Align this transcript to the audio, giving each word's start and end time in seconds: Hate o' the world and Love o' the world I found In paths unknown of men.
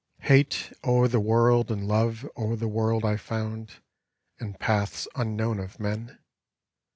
Hate 0.21 0.73
o' 0.83 1.05
the 1.05 1.19
world 1.19 1.69
and 1.69 1.87
Love 1.87 2.27
o' 2.35 2.55
the 2.55 2.67
world 2.67 3.05
I 3.05 3.17
found 3.17 3.81
In 4.39 4.55
paths 4.55 5.07
unknown 5.15 5.59
of 5.59 5.79
men. 5.79 6.17